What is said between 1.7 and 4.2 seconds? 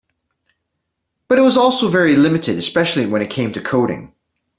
very limited, especially when it came to coding.